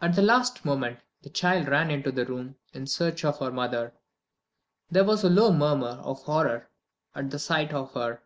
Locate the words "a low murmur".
5.24-5.98